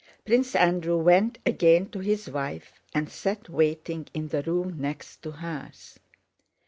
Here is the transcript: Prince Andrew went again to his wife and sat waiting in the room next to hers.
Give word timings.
Prince 0.25 0.55
Andrew 0.55 0.97
went 0.97 1.37
again 1.45 1.87
to 1.89 1.99
his 1.99 2.27
wife 2.27 2.73
and 2.91 3.07
sat 3.07 3.49
waiting 3.49 4.07
in 4.15 4.29
the 4.29 4.41
room 4.41 4.79
next 4.81 5.21
to 5.21 5.29
hers. 5.29 5.99